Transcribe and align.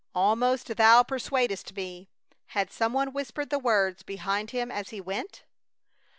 "Almost 0.15 0.77
thou 0.77 1.03
persuadest 1.03 1.75
me!" 1.75 2.09
Had 2.57 2.71
some 2.71 2.91
one 2.91 3.13
whispered 3.13 3.51
the 3.51 3.59
words 3.59 4.01
behind 4.01 4.49
him 4.49 4.71
as 4.71 4.89
he 4.89 4.99
went? 4.99 5.43